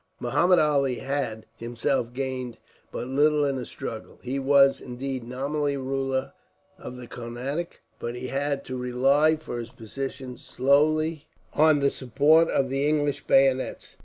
[0.19, 2.57] Muhammud Ali had, himself, gained
[2.91, 4.17] but little in the struggle.
[4.23, 6.33] He was, indeed, nominally ruler
[6.79, 12.47] of the Carnatic, but he had to rely for his position solely on the support
[12.49, 13.95] of the English bayonets.